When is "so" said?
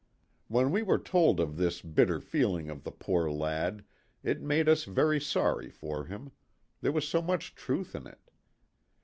7.07-7.21